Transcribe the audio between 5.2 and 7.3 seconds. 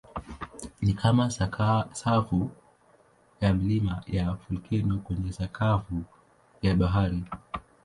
sakafu ya bahari.